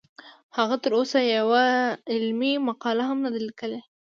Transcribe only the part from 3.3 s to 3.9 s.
ده لیکلې